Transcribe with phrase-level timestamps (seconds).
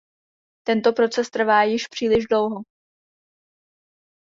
[0.65, 2.61] Tento proces trvá již příliš dlouho.